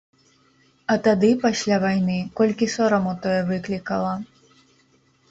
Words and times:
А 0.93 0.93
тады, 1.07 1.27
пасля 1.43 1.75
вайны, 1.83 2.15
колькі 2.41 2.69
сораму 2.77 3.13
тое 3.27 3.35
выклікала. 3.51 4.15